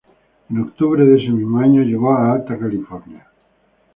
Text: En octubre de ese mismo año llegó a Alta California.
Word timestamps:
En 0.49 0.57
octubre 0.57 1.05
de 1.05 1.15
ese 1.17 1.29
mismo 1.29 1.59
año 1.59 1.83
llegó 1.83 2.11
a 2.11 2.31
Alta 2.33 2.57
California. 2.57 3.27